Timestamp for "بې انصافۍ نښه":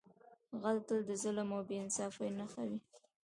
1.67-2.63